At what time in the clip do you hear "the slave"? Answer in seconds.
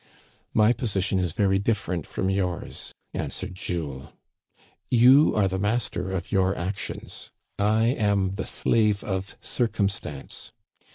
8.31-9.03